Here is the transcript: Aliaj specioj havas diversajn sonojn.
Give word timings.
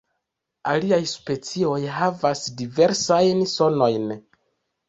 Aliaj 0.71 0.99
specioj 1.11 1.77
havas 1.97 2.41
diversajn 2.63 3.47
sonojn. 3.55 4.09